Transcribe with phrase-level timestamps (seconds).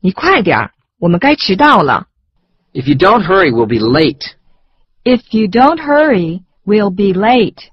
[0.00, 2.06] 你快点儿，我们该迟到了。
[2.72, 4.32] If you don't hurry, we'll be late.
[5.04, 7.70] If you don't hurry, we'll be late.